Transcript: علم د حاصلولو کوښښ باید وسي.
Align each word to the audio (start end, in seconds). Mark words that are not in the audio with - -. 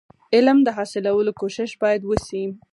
علم 0.35 0.57
د 0.63 0.67
حاصلولو 0.77 1.31
کوښښ 1.39 1.71
باید 1.83 2.01
وسي. 2.09 2.43